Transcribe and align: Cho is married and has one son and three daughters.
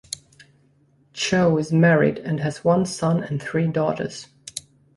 Cho 1.13 1.59
is 1.59 1.71
married 1.71 2.17
and 2.17 2.39
has 2.39 2.63
one 2.63 2.87
son 2.87 3.21
and 3.23 3.39
three 3.39 3.67
daughters. 3.67 4.29